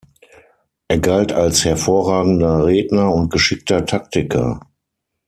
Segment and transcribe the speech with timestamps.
[0.87, 4.59] Er galt als hervorragender Redner und geschickter Taktiker.